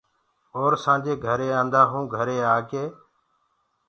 اور 0.57 0.71
سآنجي 0.83 1.13
گھري 1.25 1.47
آنٚدآ 1.59 1.81
هونٚ 1.91 2.11
گھري 2.15 2.37
آڪي 2.55 2.83